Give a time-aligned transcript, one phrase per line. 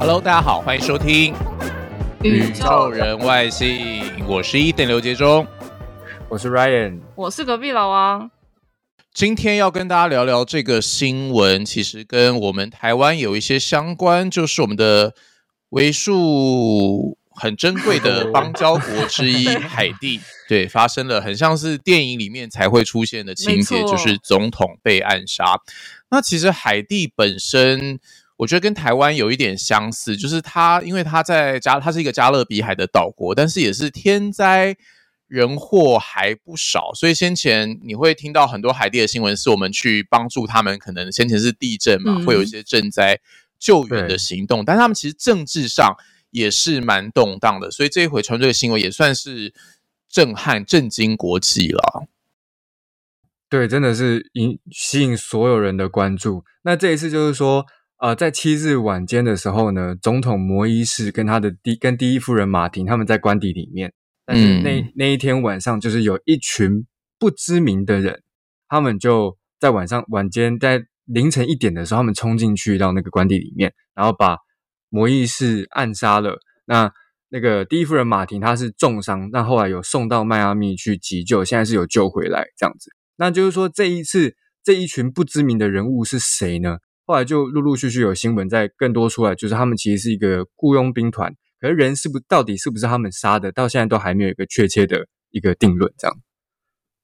[0.00, 1.34] Hello，大家好，欢迎收听
[2.22, 4.02] 宇宙人外星。
[4.26, 5.46] 我是伊登刘杰忠，
[6.30, 8.30] 我是 Ryan，我是隔壁老王。
[9.12, 15.12] 今天要跟大家聊聊这个新闻，其实跟我们台湾有一些相关，就是我们的
[15.68, 25.60] 为数很珍贵的邦交国之一海地， 对，发生了很像是电影里面才会出现的情节，就是总统被暗杀。
[26.08, 28.00] 那其实海地本身，
[28.40, 34.76] 我觉得跟台湾有一点相似，就是它因为它在加，它是一个加勒比海的岛国，但是也是天灾
[35.26, 43.20] 人祸还不少，所以先前你会听到很多海地的新闻，是我们去帮助他们，可能先前是地震嘛，会有一些赈灾
[43.58, 45.96] 救援的行动，但他们其实政治上。
[46.32, 49.52] 也是蛮动荡的，所以这一回传这个新闻也算是
[50.08, 52.06] 震撼、震惊国际了。
[53.48, 56.44] 对，真的是引吸引所有人的关注。
[56.62, 57.66] 那这一次就是说，
[58.00, 63.92] 呃，在七日晚间的时候呢，总统摩伊士跟他的第跟第一夫人马婷他们在官邸里面，
[64.26, 66.86] 但是那、嗯、那一天晚上，就是有一群
[67.18, 68.22] 不知名的人，
[68.68, 74.38] 他们就在晚上晚间在凌晨一点的时候，他们冲进去到那个官邸里面，然后把。
[74.92, 76.92] 摩伊士暗杀了，那
[77.28, 82.90] 那个第一夫人马婷，她是重伤，那后来有送到迈阿密去急救，现在是有救回来这样子。
[83.14, 86.78] 那就是说，这一次这一群不知名的人物是谁呢？
[87.10, 95.92] 后来就陆陆续续有新闻在更多出来，就是他们其实是一个雇佣兵团，可是人是不到底是不是他们杀的，到现在都还没有一个确切的一个定论。
[95.98, 96.16] 这样。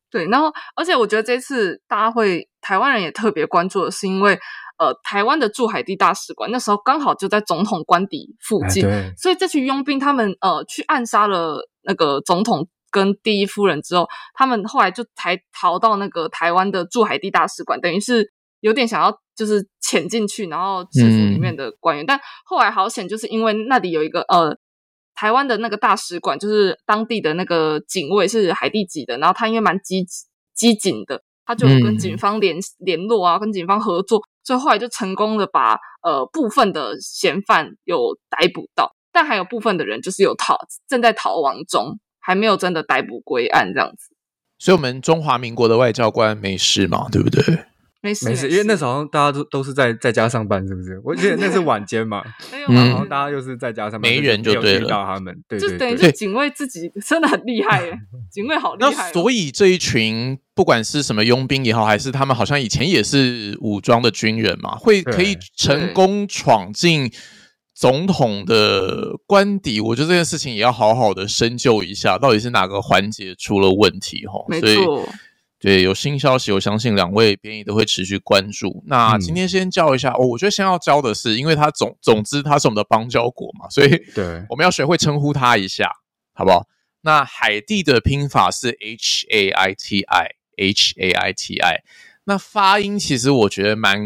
[0.08, 4.38] 对，然后而且我觉得这次大家会台湾人也特别关注的是因为。
[4.78, 24.56] 呃，台湾的驻海地大使馆那时候刚好就在总统官邸附近，哎、所以这群佣兵他们呃去暗杀了那个总统跟第一夫人之后，他们后来就才逃到那个台湾的驻海地大使馆，等于是有点想要就是潜进去，然后制服里面的官员，嗯、但后来好险，就是因为那里有一个呃
[25.14, 30.04] 台湾的那个大使馆，就是当地的那个警卫是海地籍的，然后他因为蛮机
[30.54, 34.22] 机警的，他就跟警方联、嗯、联络啊，跟警方合作。
[34.44, 40.56] 所以后来就成功的把呃部分的嫌犯有逮捕到，但还有部分的人就是有逃，
[40.88, 44.14] 正在逃亡中，还没有真的逮捕归案这样子。
[44.58, 47.42] 所以，我们中华民国的外交官没事嘛，对不对？
[48.06, 51.00] 没事，没事，因为那时候大家都都是在在家上班，是不是？
[51.02, 52.22] 我记得那是晚间嘛，
[52.70, 54.88] 然后大家又是在家上班，没人就对了。
[54.88, 57.98] 他们对，对，对，就等于是警卫自己 真的很厉害耶，
[58.30, 59.12] 警卫好厉害。
[59.12, 67.10] 所以这一群不管是什么佣兵也好，还是他们好像以前也是武装的军人嘛，会可以成功闯进
[67.74, 74.44] 总统的官邸，我觉得这件事情也要好好的深究一下，到底是哪个环节出了问题哈。
[74.48, 75.08] 没错。
[75.58, 78.82] 对，有新消息，我相信两位编译都会持续关注。
[78.86, 85.90] 那今天先教一下，嗯哦、我觉得先要教的是，因为它总总之它是我们的邦交国嘛，所以对，我们要学会称呼它一下，
[86.34, 86.66] 好不好？
[87.00, 91.82] 那海地的拼法是 H A I T I，H A I T I。
[92.24, 93.98] 那发音其实我觉得蛮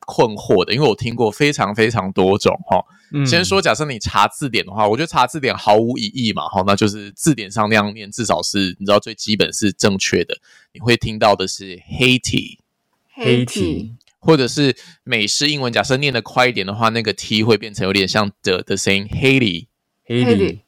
[0.00, 2.76] 困惑的，因为我听过非常非常多种哈。
[2.76, 10.38] 哦嗯、先说，假设你查字典的话，我觉得查字典毫无意义嘛，哈，那就是字典上那样念，至少是你知道最基本是正确的。
[10.72, 20.60] 你会听到的是 Haiti，Haiti，或者是美式英文，假设念得快一点的话，那个 T 会变成有点像的的声音，Haiti，Haiti，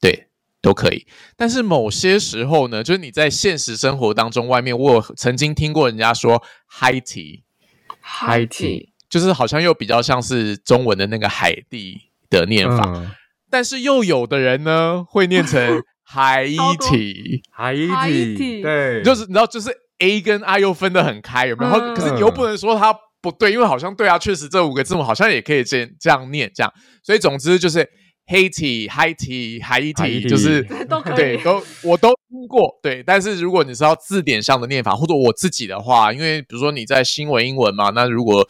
[0.00, 0.28] 对，
[0.62, 1.06] 都可以。
[1.36, 8.91] 但是某些时候呢，就是你在现实生活当中，外面我有曾经听过人家说 Haiti，Haiti。
[9.12, 12.00] 就是好像又比较像是中文的那个海地
[12.30, 13.10] 的念法，嗯、
[13.50, 21.70] 但是又有的人呢会念成 海地，海地，对，就是你知道，就是 A 跟 I 又分得很开，有没有？
[21.70, 26.72] 然后、嗯、可是你又不能说它不对，因为好像对啊，确实这五个字母好像也可以这样这样念，这样，
[27.02, 27.86] 所以总之就是
[28.28, 33.02] Haiti、Haiti、海地，就是都可以，对，都我都听过，对。
[33.02, 38.48] 但是如果你知道字典上的念法，或者我自己的话，因为比如说你在新闻英文嘛，那如果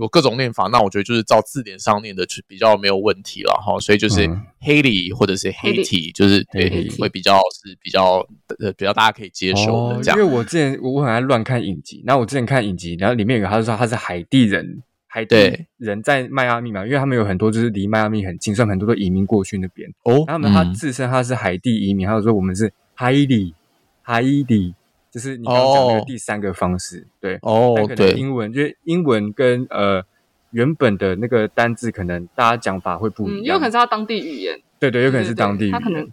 [0.00, 4.26] 有各种念法，那我觉得就是照字典上念的就比较没有问题了哈，所以就是
[4.60, 8.26] Haiti 或者是 Haiti，就是对会比较是比较
[8.58, 10.18] 呃比较大家可以接受的这样。
[10.18, 20.24] 因为我之前我很爱乱看影集，然后我之前看影集，然后里面有个他就说他是海地人，海地人在迈阿密嘛，因为他们有很多就是离迈阿密很近，所以很多都移民过去那边哦。
[20.26, 24.74] 然后他们他自称他是海地移民，他就说我们是 Haiti，Haiti。
[25.16, 30.02] 就是你刚刚讲的第三个方式，哦、对哦，对，英文就是英文跟呃
[30.50, 36.06] 原本的那个单字，可能大家讲法会不一样，嗯、有可能是他当地语言，对对，有可能是当地语言，他可能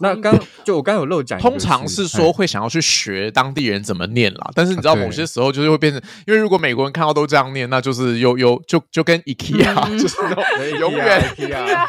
[0.00, 9.62] 那刚就我刚有漏讲，通常是说会想要去学当地人怎么念啦，但是你知道某些时候就是会变成，因为如果美国人看到都这样念，那就是有有就就跟 IKEA
[10.00, 10.44] 就是那种
[10.80, 11.86] 永远 IKEA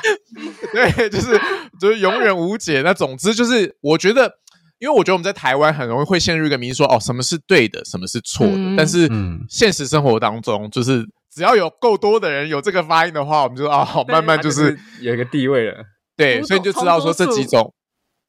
[0.95, 1.39] 对，就是
[1.79, 2.83] 就是永远无解。
[2.83, 4.37] 那总之就是我觉得，
[4.79, 9.09] 因为我觉得我们在台湾很容易会陷入一个迷思，说哦什么是对的，什么是错的，但是
[9.49, 11.05] 现实生活当中就是。
[11.31, 15.77] 只要有够多的人有这个发音的话，我们就啊，好慢慢就是有一个地位了。
[16.17, 17.71] 对，所以你就知道说这几种，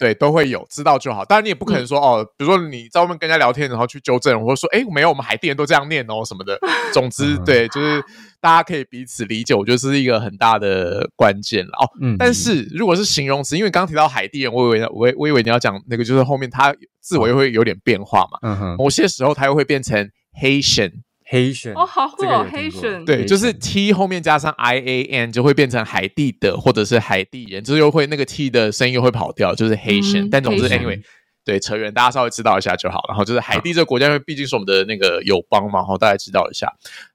[0.00, 1.26] 对，都会有，知道就好。
[1.26, 6.58] 当然你也不可能说哦，比如说你在外面跟人家聊天，然后去纠正，或者说哎，没有，我们海地人都这样念哦什么的。
[6.91, 8.02] 总之，对，就是
[8.41, 11.85] 大家可以彼此理解，我觉得这是一个很大的关键了哦。
[12.00, 12.17] 嗯。
[12.19, 18.38] 但是如果是形容词，因为刚刚提到海地人，我以为我我以为你要讲那个，就是后面它字尾会有点变化嘛。
[18.41, 18.76] 嗯哼。
[18.79, 20.11] 某些时候它又会变成
[20.41, 20.93] Haitian。
[21.32, 30.29] 黑选哦，好酷哦，Haitian 对，就是 T 后面加上 I A N 就会变成海地的，或者是海地人，就是又会那个 T 的声音又会跑掉，就是 Haitian。
[30.29, 31.00] 但总之，anyway，
[31.44, 33.05] 对，扯远，大家稍微知道一下就好。
[33.09, 36.67] 然后就是海地这个国家，因为毕竟是我们的那个友邦嘛，然后大家知道一下。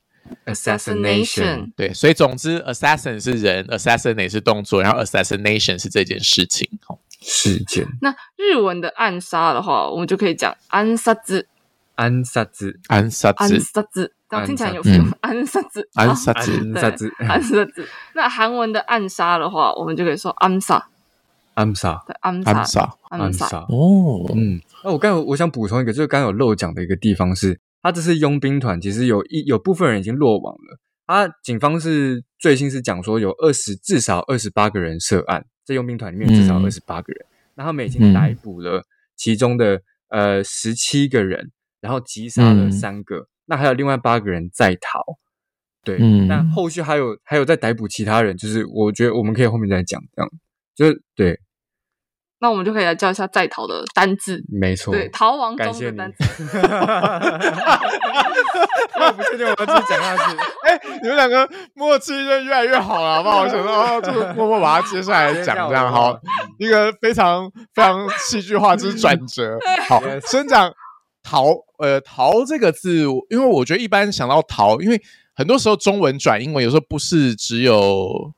[0.46, 7.86] Assassination，对，所以总之，assassin 是人，assassinate 是动作，然后 assassination 是这件事情，好，事件。
[8.00, 11.46] 那日文的暗杀的话，我们就可以讲暗杀子，
[11.96, 17.88] 暗杀子，暗杀子，暗杀之，这样听起来有 feel，暗杀子，暗杀子，暗杀子，暗杀子。
[18.14, 20.88] 那韩文的暗杀的话，我们就可以说暗杀，
[21.54, 23.46] 暗杀，对，暗杀，暗杀。
[23.68, 27.60] 哦，嗯，那我刚有我想补充一个，就是刚有漏讲的一个地方是。
[27.82, 30.78] 他这次佣兵团其实有一有部分人已经落网了。
[31.06, 37.26] 他警方是最新是讲说有二十至少二十八个人涉案，在佣兵团里面至少二十八个人。
[37.54, 38.84] 那、嗯、他们已经逮捕了
[39.16, 43.20] 其中的呃十七个人，然后击杀了三个。
[43.20, 45.02] 嗯、那还有另外八个人在逃。
[45.82, 50.30] 对，嗯、那后续还有还有在逮捕其他人，就是我觉得我们可以后面再讲，这样
[50.74, 51.40] 就是对。
[52.40, 54.42] 那我们就可以来教一下在逃的单字。
[54.48, 56.24] 没错，对，逃亡中的单字。
[59.00, 60.36] 我不确定我要继续讲下去。
[60.64, 63.40] 哎，你们两个默契就越来越好了，好不好？
[63.42, 66.18] 我想说，就默默把它接下来讲，这样 好，
[66.58, 69.58] 一个非常非常戏剧化之转折。
[69.88, 70.72] 好，先讲
[71.22, 71.46] 逃，
[71.78, 75.00] 呃，逃这个字，因为我觉得一般想到逃，因为
[75.34, 78.32] 很多时候中文转英文，有时候不是只有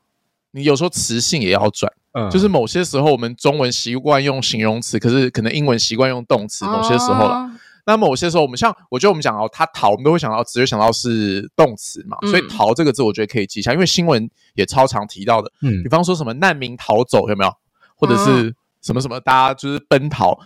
[0.53, 1.93] 你，有时候词性也要转。
[2.13, 6.65] 嗯，就是某些时候我们中文习惯用形容词，可是可能英文习惯用动词。
[6.65, 7.51] 某些时候了，哦、
[7.87, 12.17] 那某些时候我们像，我觉得我们讲到他逃，我们都会想到直接想到是动词嘛。
[12.23, 15.53] 嗯、所以逃这个字，我觉得可以记一下，因为新闻也超常提到的。
[15.63, 17.53] 嗯，比方说什么难民逃走有没有？
[17.95, 20.39] 或者是什么什么，大家就是奔逃，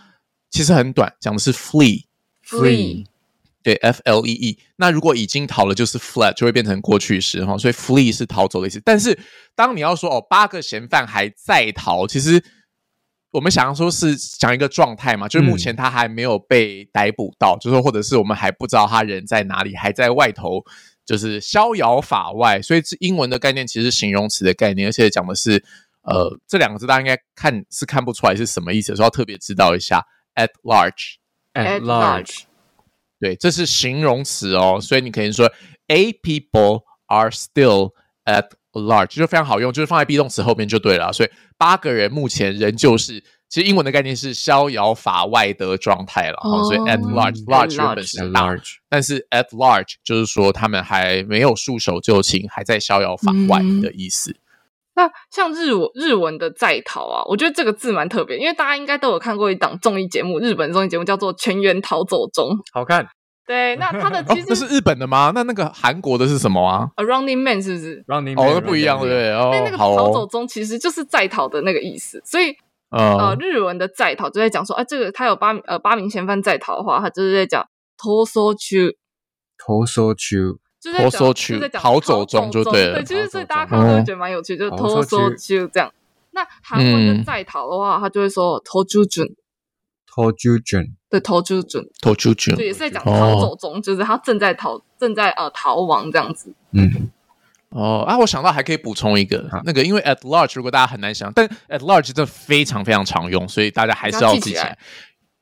[0.51, 3.05] 其实很短，讲的是 flee，flee。
[3.65, 4.59] 对，F L E E。
[4.75, 7.57] 那如果已经逃了，就是 fled，就会变成过去式哈。
[7.57, 8.79] 所以 flee 是逃走的意思。
[8.85, 9.17] 但是
[9.55, 12.43] 当你要说哦，八个嫌犯还在逃，其实
[13.31, 20.63] 我们想要说是讲一个状态嘛，就是目前他还没有被逮捕到，嗯、就是说或者是我们还不知道他人在哪里，还在外头，
[21.03, 22.61] 就是逍遥法外。
[22.61, 25.63] 所以这英文的概念其实是形容词的概念，而且讲的是
[26.03, 30.05] 呃这两个字，大家应该看是看不出来是什么意思，所以要特别知道一下
[30.35, 32.43] at large，at large。
[33.25, 35.51] 对，这是形容词哦，所以你可以说
[35.87, 41.11] A people are still at large，就非常好用，就是放在 be 动词后面就对了。
[41.11, 46.37] 所以八个人目前仍旧是，其实英文的概念是逍遥法外的状态了。
[46.37, 54.29] Oh, 所以 at large，large 原本是 large，但是 at large 就是说他们还没有束手就擒，还在逍遥法外的意思。
[54.29, 54.39] 嗯、
[54.93, 63.07] 那像日文日文的在逃啊，我觉得这个字蛮特别，因为大家应该都有看过一档综艺节目，日本综艺节目叫做《全员逃走中》，好看。
[63.45, 65.31] 对，那他的其实、 哦、这是日本的吗？
[65.35, 69.31] 那那个韩国的是什么啊？A Running Man 是不是？Running Man 哦，那不一样，对不对？
[69.33, 72.51] 哦，那个逃走中其实就是在逃的那个意思，所以、
[72.89, 77.63] 哦、呃，日文的在逃就在讲说，啊、呃，这个他有八呃八名嫌犯在逃的话，他就是在讲
[77.97, 78.95] 逃走中，
[79.57, 82.95] 逃走中，就是在讲逃走中就对了。
[82.95, 85.35] 对，其实所以大家看到会觉得蛮有趣，就是逃走中
[85.71, 85.93] 这样。
[86.31, 89.23] 那韩文的在逃的话，他就会说逃走中。
[90.15, 96.53] 逃走中，对，逃走中，逃走中，对，也是在讲逃走中，就是他正在逃正在呃逃亡这样子。
[96.71, 97.09] 嗯。
[97.69, 104.77] 哦啊，我想到还可以补充一个，那个因为 at large 如果大家很难想，但 at large 真的非常非常常用，所以大家还是要记起来。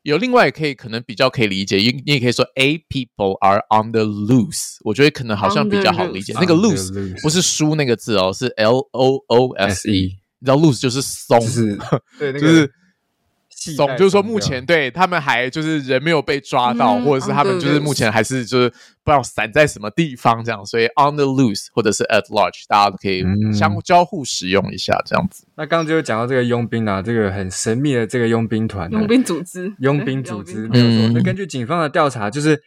[0.01, 6.33] 有另外也可以可能比较可以理解，你你也可以说 a people are on the loose，我觉得可能好像比较好理解。
[6.33, 11.77] 那个 loose 不是书那个字哦，是 l o o s e，你知道 loose 就是松，就是
[12.17, 12.73] 对，那个、就是。
[13.75, 25.47] 总就是说，目前对他们还就是人没有被抓到，嗯、或者是他们就是目前还是就是不知道散在什么地方这样，所以 on the loose 或者是 at large，大家都可以相交互使用一下这样子。
[25.55, 31.09] 那刚刚就讲到这个佣兵啊，这个很神秘的这个佣兵团，佣兵组织，佣兵组织没有错。
[31.13, 32.61] 那根据警方的调查，就是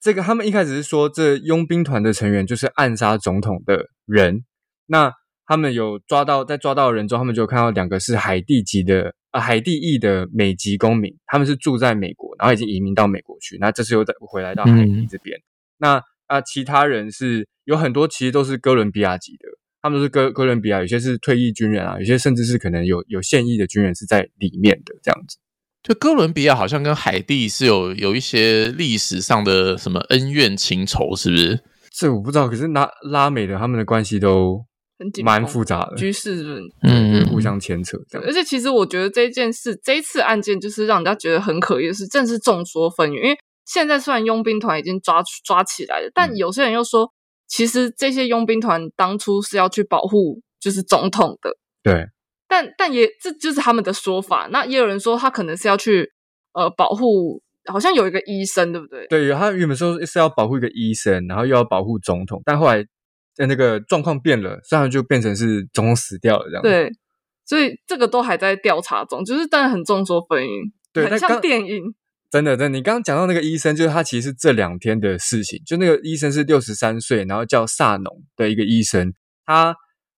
[0.00, 4.44] 这个他们一开始是说，这佣兵团的成员就是暗杀总统的人。
[4.86, 5.12] 那
[5.46, 9.14] 他们有抓到，在抓到的人中，他们就看到两个是海地籍的。
[9.34, 13.58] 呃，海地裔的美籍公民，他们是住在美国，然后已经移民到美国去。
[13.58, 15.36] 那这次又再回来到海地这边。
[15.36, 15.42] 嗯、
[15.78, 19.48] 那啊，其他人是有很多，其实都是哥伦比亚籍的，
[19.82, 25.36] 他们都是哥哥伦比亚，有些是退役军人啊，有些甚至是可能有有现役的军人是在里面的这样子。
[25.82, 31.60] 就哥伦比亚好像跟海地是有有一些历史上的什么恩怨情仇，是不是？
[31.90, 32.48] 这我不知道。
[32.48, 34.64] 可是拉拉美的他们的关系都。
[35.12, 36.62] 很蛮复杂的局势，是不是？
[36.82, 38.26] 嗯，互相牵扯这样。
[38.26, 43.16] 而且其实我觉得这件事，这一次案件就是让人家觉得很可疑的是，正是众说纷纭。
[43.16, 47.10] 因为现在虽然佣兵团已经抓抓起来了，但有些人又说，
[47.46, 51.50] 其实这些佣兵团当初是要去保护就是总统的。
[51.82, 52.06] 对。
[52.46, 54.48] 但但也这就是他们的说法。
[54.52, 56.08] 那也有人说他可能是要去
[56.52, 59.06] 呃保护，好像有一个医生，对不对？
[59.08, 62.84] 对，他原本说是要保护一个医生，然后又要保护总统，但后来。
[63.34, 66.62] 在那个状况变了，虽然就变成是总统死掉了这样。
[66.62, 66.92] 对，
[67.44, 71.82] 所以这个都还在调查中，就是当然很众说纷纭，对，很像电影。
[72.30, 75.62] 真的，真的，你刚刚讲到那个医生，就是他其实是这两天的事情。
[75.64, 79.14] 就那个医生是六十三岁，然后叫萨农的一个医生，
[79.44, 79.74] 他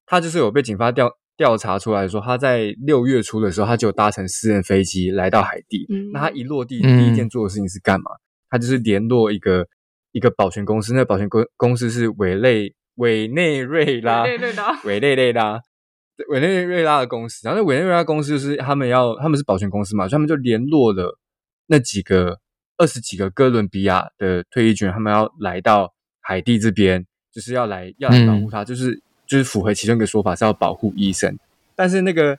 [0.07, 5.87] 他就是有被警方调调查出来说，他在六月初的时候，他就搭乘私人飞机来到海地。
[5.91, 8.11] 嗯，那他一落地，第一件做的事情是干嘛？
[8.13, 8.21] 嗯，
[8.51, 9.67] 他就是联络一个
[10.13, 12.75] 一个保全公司，那个保全公公司是委内。
[12.97, 17.01] 委内瑞拉，委内瑞拉，委内瑞拉。
[17.01, 21.19] 的公司，然后那委内瑞拉公司就是他们要，他们是保全公司嘛，所以他们就联络了
[21.67, 22.39] 那几个
[22.77, 31.39] 二十几个哥伦比亚的退役军人，他们要来到海地这边，就是要来要来保护他，嗯、就是就是符合其中一个说法是要保护医生，
[31.75, 32.39] 但是那个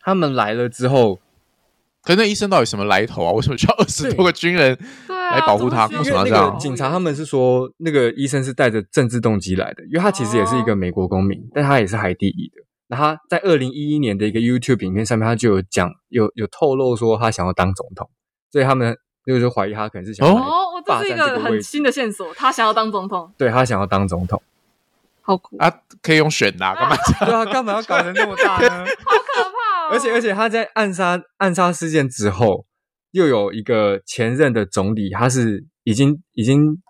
[0.00, 1.20] 他们来了之后。
[2.08, 3.32] 可是那医生到底什么来头啊？
[3.36, 5.86] 为什么需要二十多个军人来保护他？
[5.88, 6.58] 为什么要这样？
[6.58, 12.62] 警察他们是说，那个医生是带着政治动机来的，因为他其实也是一个美国公民，但他也是海地裔的。
[12.86, 18.08] 那他在二零一一年的一个 YouTube 影片上面，他就有讲，有有透露说他想要当总统，
[18.50, 18.96] 所以他们
[19.26, 24.42] 就是怀疑他可能是想要哦，这是一个很新的线索，他想要当总统，对，他想要当总统，
[25.20, 25.70] 好酷啊！
[26.00, 26.96] 可以用选的，干嘛？
[27.26, 28.86] 对啊，干嘛要搞得那么大呢？
[29.90, 32.66] 而且而且他在暗杀暗杀事件之后，
[33.10, 36.80] 又有一个前任的总理，他是已经已经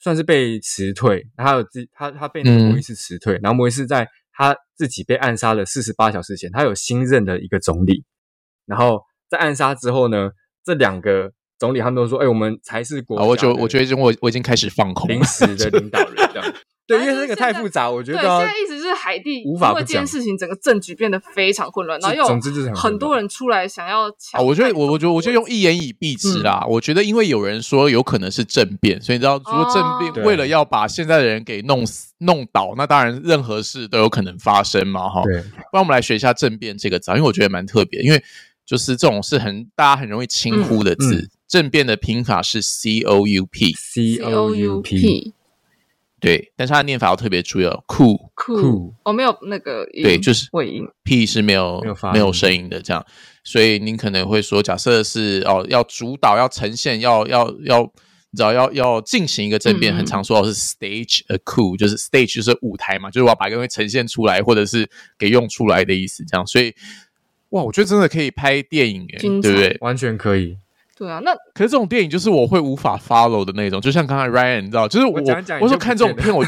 [0.00, 8.04] 算是被辞退，他有自他他被那个摩伊斯辞退，嗯、然后摩伊斯在他自己被暗杀的四十八小时前，他有新任的一个总理，
[8.66, 10.30] 然后在暗杀之后呢，
[10.64, 16.54] 这两个总理他们都说，哎，我们才是国家，我就我觉得我我已经开始放空临时的 领导人这样。
[16.88, 18.18] 对，因为那个太复杂，我觉得。
[18.18, 19.80] 对，现在意思是海地无法不讲。
[19.80, 22.24] 因为这件事情，整个政局变得非常混乱，然后又
[22.74, 24.42] 很多人出来想要抢。
[24.42, 26.64] 我觉得，我我觉得，我就用一言以蔽之啦。
[26.66, 35.22] 我觉得，因为有人说有可能是政变，所以你知道，如果政变为了要把现在的人给弄死、弄倒，那当然任何事都有可能发生嘛，哈。
[35.24, 35.42] 对。
[35.42, 38.24] 不然我们来学一下“政变”这个字，因为我觉得蛮特别，因为
[38.64, 41.28] 就是这种是很大家很容易轻忽的字。
[41.46, 45.34] 政变的拼法是 “c o u p”，c o u p。
[46.20, 53.04] 对，但是它的念法要特别注意哦，coup coup 哦，没有那个对，就是尾音，p 是没有没有发没有声音的这样，
[53.44, 57.82] 所以您可能会说，假设是哦，要主导，要呈现，要要要，
[58.30, 66.74] 你知道要要进行一个政变，嗯、很常说哦是 stage a coup，就是 stage 就是舞台嘛，就是我要把一个东西呈现出来，或者是给用出来的意思，这样，所以
[67.50, 69.76] 哇，我觉得真的可以拍电影诶，对不对？
[69.80, 70.56] 完全可以。
[70.98, 76.44] 对啊，那可是这种电影就是我会无法 follow 的那种，就像刚才 Ryan 你知道，就是我我，讲讲我说看这种片我，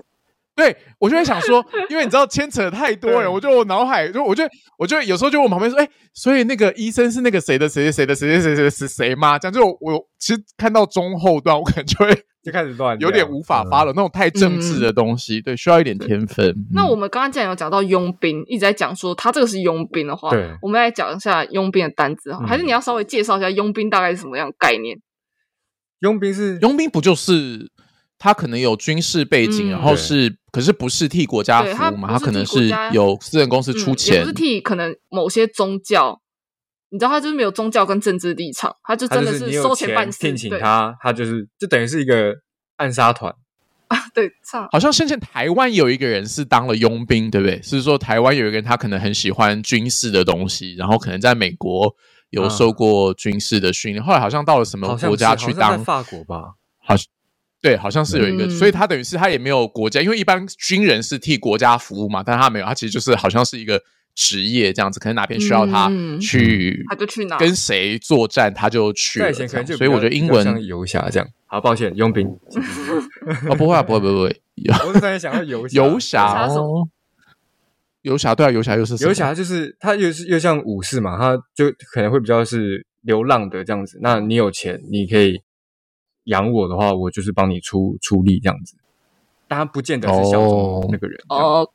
[0.56, 4.44] 对我就会想说，因为你知道牵扯太多人，对我就我脑海就我就
[4.78, 9.38] 我就有时候就我旁边说，哎，所以那个医生是那个谁的谁谁谁的谁谁谁谁谁谁吗？
[9.38, 12.24] 这样就我，我其实看到中后段，我可能就会。
[12.42, 13.92] 就开始乱，有点无法发了。
[13.94, 16.54] 那种太政治的东西，对，需要一点天分。
[16.72, 24.98] 那我们刚刚既然有讲到佣兵，一直在讲说他这个是佣兵的话，对，我们来讲一下佣兵的单字哈，还是你要稍微介绍一下佣兵大概是什么样的概念？
[26.00, 27.70] 佣兵是佣兵，不就是
[28.18, 32.08] 他可能有军事背景，嗯、然后是可是不是替国家服务嘛？
[32.08, 36.22] 他，他可能是有私人公司出钱，嗯、不是替可能某些宗教。
[36.92, 42.34] 你知道他就是没有宗教跟政治立场，他就真的是收钱办事，聘请他，他就是就等于是一个
[42.76, 43.32] 暗杀团
[43.86, 43.96] 啊。
[44.12, 44.28] 对，
[44.72, 47.62] 好像先前台湾有一个人是当了佣兵，对不对？
[47.62, 51.94] 是说台湾有一个人他可能很喜欢军事的东西，然后可能在美国
[52.30, 55.84] 有受过军事的训练，啊、后来好像到了什么国家去当？
[55.84, 56.54] 法国吧？
[56.82, 57.06] 好像
[57.62, 63.80] 对，好像是有一个，嗯、所以他等于是他也没有国家，因为一般军人是替国家服务嘛，但他没有，他其实就是好像是一个。
[64.20, 69.18] 职业这样子，可能哪边需要他去，他就去哪，跟谁作战他就去。
[69.32, 71.26] 所以我觉得英文像游侠这样。
[71.46, 72.28] 好，抱歉，佣兵。
[73.48, 74.42] 哦，不会啊，不会，不会，不会。
[74.86, 76.86] 我是突然想到游游侠 哦，
[78.02, 83.98] 游侠对啊，游侠又是游侠，就是他又是又像武士嘛，他就可能会比较是流浪的这样子。
[84.02, 85.40] 那你有钱，你可以
[86.24, 88.76] 养我的话，我就是帮你出出力这样子。
[89.48, 91.66] 但他不见得是小众那个人哦。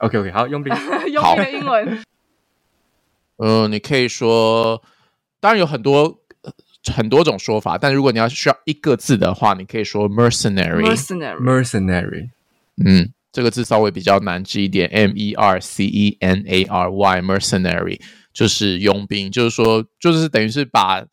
[0.00, 0.74] OK OK，好，佣兵，
[1.12, 1.98] 佣兵的英文。
[3.36, 4.82] 呃，你可以说，
[5.40, 6.20] 当然有很多
[6.94, 12.30] 很多种说法，但如果你要需要一个字的话，你可以说 mercenary，mercenary，
[12.84, 18.00] 嗯，这个字稍微比较难记一点，M E R C E N A R Y，mercenary
[18.32, 21.04] 就是佣兵，就是说，就是等于是把。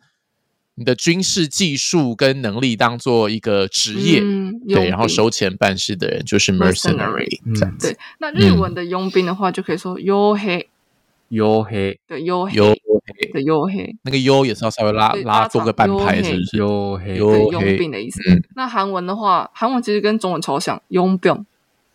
[0.79, 7.91] 你的军事技术跟能力当做一个职业，嗯、对，然后收钱办事的人就是 mercenary，这样子。
[7.91, 10.63] 对，那日文的佣兵的话，就可以说佣兵，
[11.29, 12.75] 佣兵，对，佣兵，
[13.33, 13.97] 对，佣兵。
[14.03, 16.57] 那个佣也是要稍微拉拉做个半拍，是不是？
[16.57, 18.21] 佣兵，佣兵的意思。
[18.55, 21.43] 那韩文的话，韩文其实跟中文超像，佣兵，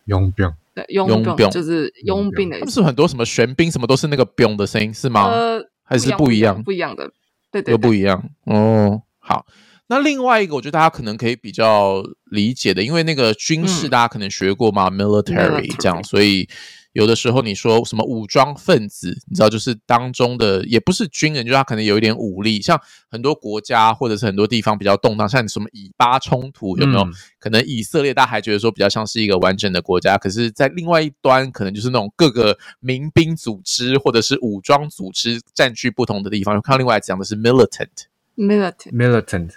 [0.07, 2.65] 佣兵，对，佣兵就是佣兵的意思。
[2.65, 5.31] 他们是很多什么玄兵什么都是那个兵的声音是吗？
[5.31, 6.61] 呃，还是不一样？
[6.65, 7.13] 不一样的。
[7.53, 9.03] 对，都不一样哦。
[9.19, 9.47] 好，
[9.89, 16.49] 那另外一个，我觉得大家可能可以比较理解的，因为那个军事大家可能学过嘛、嗯、，military 这样，所以。
[16.93, 22.61] 有的时候你说什么武装分子，你知道就是当中的也不是军人，就是他可能有一点武力。
[22.61, 22.79] 像
[23.11, 27.01] 很多国家或者是很多地方比较动荡，像什么以巴冲突有没有？
[27.05, 36.61] 嗯、可能以色列大家还觉得说比较像是一个完整的国家，可是，在另外一端可能就是那种各个民兵组织或者是武装组织占据不同的地方。
[36.61, 39.51] 看到另外讲的是 militant，militant，militant，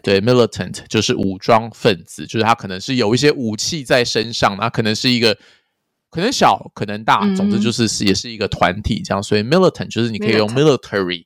[0.00, 5.36] 对，militant 就是武装分子，就是他可能是有一些武器在身上，他可能是一个。
[6.12, 11.24] 可能小，可能大，总之就是是也是一个团体这样，嗯、所以 militant 就是你可以用 military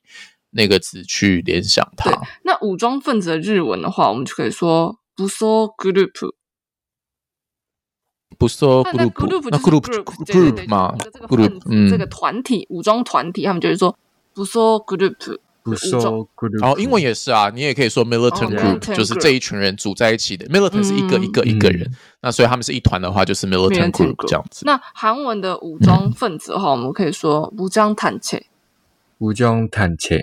[0.51, 2.09] 那个词去联想它。
[2.45, 6.31] 那武装分子的日文的话，我们就可以说武装 group，
[8.39, 9.83] 武装 group，那 group
[10.25, 10.95] group 嘛
[11.27, 13.99] ，group 嗯，这个团体武装团体，他们就是说
[14.33, 15.37] 不说 group。
[16.59, 20.45] 然后英文也是啊，你也可以说 militant group，就是这一群人组在一起的。
[20.47, 21.89] militant 是一个一个一个人，
[22.21, 24.63] 那所以他们是一团的话，就是 militant group 这样子。
[24.65, 28.41] 那韩文的武装分子的话，我们可以说武装坦克，
[29.19, 30.15] 武装坦克，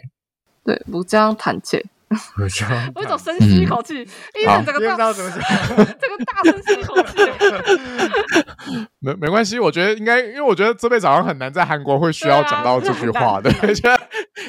[0.65, 1.83] 对，武装坦克，
[2.39, 2.93] 我装。
[2.95, 7.13] 我有种深吸一口气，一为这个大， 这个大深吸一口气。
[9.01, 13.51] 没没关系，我觉得应该，因为我觉得这辈子好像很难在韩国会需要讲到这句话的，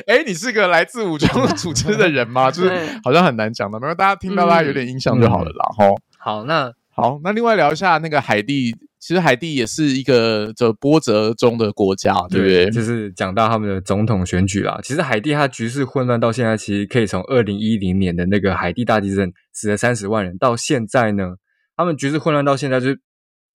[0.07, 2.51] 哎，你是个来自武装组织的人吗？
[2.51, 2.71] 就是
[3.03, 5.51] 好像很难讲的，没有大家听到大家有点印象就好了。
[5.51, 8.75] 然后，好，那好，那另外聊一下那个海地。
[8.97, 12.71] 其实海地也是一个这波折中的国家，对不对？
[12.71, 14.79] 就是讲到他们的总统选举啦。
[14.81, 21.35] 其实海地它局势混乱到现在，其实可以从二零一零年的那个海地大地震死了三十万人，到现在呢，
[21.77, 22.99] 他们局势混乱到现在，就是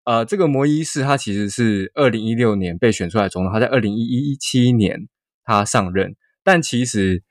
[0.04, 5.08] 呃，这个摩伊士他其实是二零一六年被选出来总统，他在二零一一七年
[5.42, 7.22] 他上任，但其实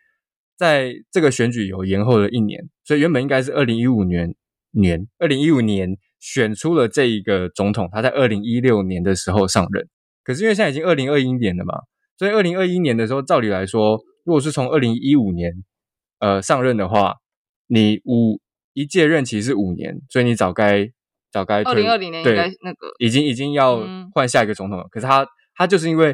[0.58, 4.36] 在这个选举有延后了一年，所以原本应该是二零一五年
[4.72, 5.98] 年二零一五年。
[6.22, 9.88] 选出了这一个总统，他在二零一六年的时候上任。
[10.22, 11.76] 可是因为现在已经二零二一年了嘛，
[12.18, 15.54] 所以二零二一年的时候，照理来说，如果是从二零一五年
[16.20, 17.16] 呃上任的话，
[17.68, 18.42] 你五
[18.74, 20.90] 一届任期是五年，所以你早该
[21.32, 24.84] 早该二零二零年应该那个已经已经要换下一个总统了。
[24.84, 26.14] 嗯、可是他他就是因为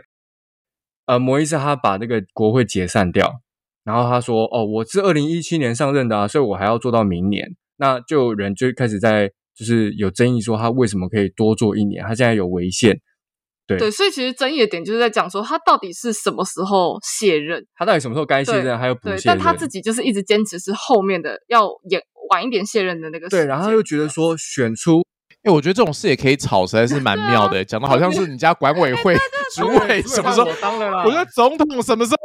[1.06, 3.42] 呃摩伊斯他把那个国会解散掉，
[3.84, 9.32] 然后他说哦，我是二零一七年上任的啊，所以我还要做到明年，那就有人就开始在。
[9.58, 12.04] 就是有争议说他为什么可以多做一年？
[12.04, 13.00] 他现在有违宪，
[13.66, 17.66] 对对，所以其实争议的点就是在讲说他到底是什么时候卸任？
[17.74, 18.78] 他到底什么时候该卸任？
[18.78, 19.22] 还有补卸任？
[19.28, 23.30] 但他自己就是一直坚持是后面的要延晚一点卸任的那个。
[23.30, 25.02] 对，然后他又觉得说选出
[25.46, 27.64] 哎，我觉得这种事也可以吵，实在是蛮妙的。
[27.64, 29.16] 讲的好像是你家管委会
[29.56, 30.48] 主委什么时候？
[31.06, 32.18] 我觉得总统什么时候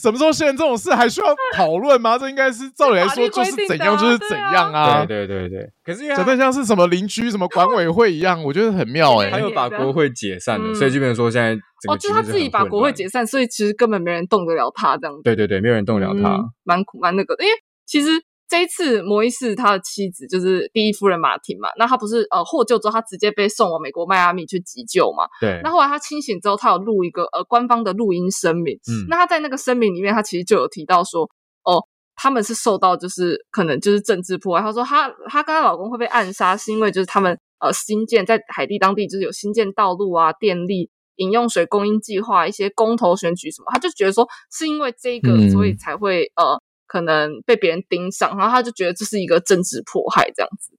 [0.00, 2.16] 什么时候现在这种事还需要讨论吗？
[2.16, 5.04] 这应该是照理来说就是怎样就是怎样啊。
[5.04, 5.70] 对对对对。
[5.84, 9.28] 可是真的像是什么邻居什么管委会一样，我觉得很妙哎。
[9.28, 15.22] 他又把国会解散了，所以基本上说现在哦，就他自己把国会解散，所以其实根本没人动得了他这样子。
[15.24, 18.10] 对对对，没有人动得了他，蛮苦蛮那个的，因为其实。
[18.48, 25.28] 这一次，摩伊士他的妻子就是第一夫人马婷嘛，那他不是呃获救之后，他直接被送往美国迈阿密去急救嘛？
[25.38, 25.60] 对。
[25.62, 28.74] 那后来他清醒之后，他有录一个呃官方的录音声明。
[28.88, 29.04] 嗯。
[29.10, 31.24] 那他在那个声明里面，他其实就有提到说，
[31.64, 31.84] 哦，
[32.16, 34.62] 他们是受到就是可能就是政治迫害。
[34.62, 46.62] 他说他他跟他老公会被暗杀，是因为就是他们呃新建在海地当地就是有新建道路啊、电力、饮用水供应计划、一些公投选举什么，他就觉得说是因为这个，所以才会、嗯、呃。
[46.88, 50.72] 可能被别人盯上，然后他就觉得这是一个政治迫害这样子，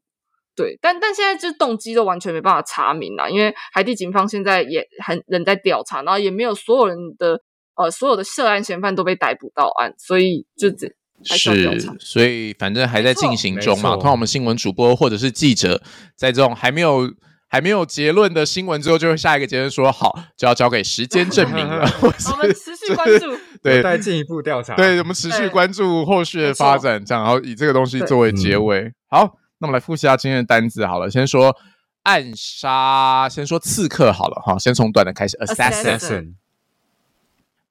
[0.55, 7.39] 对，但但现在就是动机都完全没办法查明了，因为海地警方现在也很人在调查，然后也没有所有人的
[7.75, 10.87] 呃所有的涉案嫌犯都被逮捕到案，所以就这
[11.23, 13.93] 是，所以反正还在进行中嘛。
[13.93, 15.81] 通常我们新闻主播或者是记者，
[16.15, 17.09] 在这种还没有。
[17.49, 21.89] 还没有结论的新闻之后，就会下一个结论说好，就要交给时间证明了。
[22.01, 24.75] 我们持续关注， 对，再进一步调查。
[24.75, 28.93] 对，我们持续关注后续的发展，这样，然后以这个东西作为结尾。
[29.07, 30.85] 好，那我们来复习一下今天的单字。
[30.85, 31.57] 好了，先说
[32.03, 36.35] 暗杀，先说刺客好了哈，先从短的开始，assassin。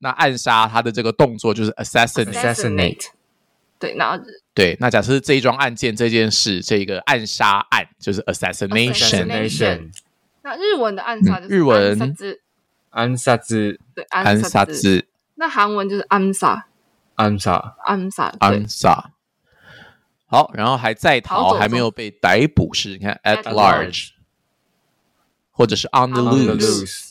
[0.00, 3.06] 那暗杀他的这个动作就是 assassinate。
[3.78, 4.20] 对，那
[4.54, 9.90] 对，那假设是这一桩案件这件事，这个暗杀案就是 assassination。
[10.42, 11.98] 那日文的暗杀就是日文
[12.90, 15.06] 暗杀之，对，暗杀之。
[15.36, 16.66] 那韩文就是暗杀，
[17.14, 19.12] 暗杀，暗杀，暗杀。
[20.26, 24.08] 好，然后还在逃，还没有被逮捕是，你看 at large，
[25.52, 27.07] 或者是 on the loose。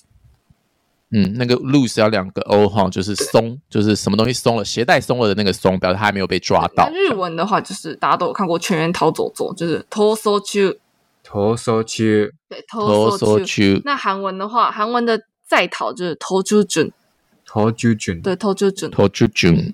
[1.11, 6.89] 嗯，那个 loose 要两个 o 哈，就是松，就是什么东西松了，鞋带松了的那个松，表示他还没有被抓到。
[6.93, 10.75] 日文的话，就是大家都有看过《全员逃走中》，就是逃走中，
[11.23, 12.05] 逃走中，
[12.49, 13.81] 对，逃走中。
[13.85, 16.91] 那韩文的话，韩文的在逃就是逃出中，
[17.45, 19.73] 逃出中，对，逃出中，逃出中。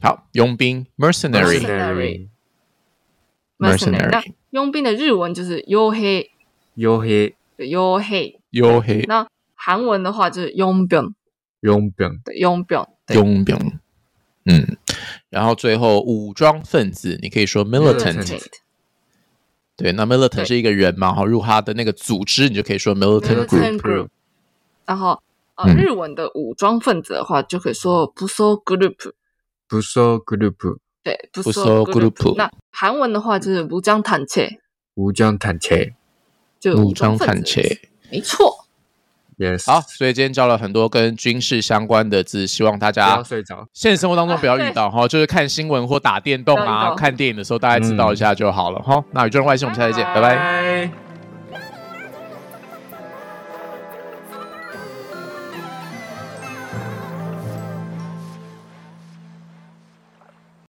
[0.00, 2.28] 好，佣兵 mercenary，mercenary。
[3.58, 4.22] 那
[4.52, 6.26] 佣兵的日文就是佣兵，
[6.76, 9.04] 佣兵，对，佣兵，佣兵。
[9.06, 9.26] 那
[9.62, 11.12] 韩文的话就是용 병，
[11.60, 13.58] 용 병， 对，용 병， 용 병，
[14.46, 14.78] 嗯，
[15.28, 18.42] 然后最后武装分子，你可以说 militant，
[19.76, 24.08] 对，那 militant 是一个人嘛，然后入他的那个组织，你就可以说 militant group。
[24.86, 25.22] 然后，
[25.56, 29.12] 呃，日文的武装分子的话，就可以说不缩 group，
[29.68, 32.34] 不缩 group，对，不缩 group。
[32.34, 34.58] 那韩文的话就是무장탄 체，
[34.94, 35.92] 무장탄 체，
[36.58, 37.60] 就武装分子，
[38.10, 38.59] 没错。
[39.40, 39.64] Yes.
[39.66, 43.22] 好，所以今天教了很多跟军事相关的字，希望大家
[43.72, 49.02] 现实生活当中不要遇到 哈，就是看新闻或打电动啊、看电影的时候，大家知道一下就好了哈。
[49.12, 51.09] 那宇宙人外星，我们下次再见，拜拜。